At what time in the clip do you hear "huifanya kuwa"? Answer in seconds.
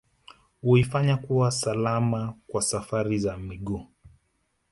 0.61-1.51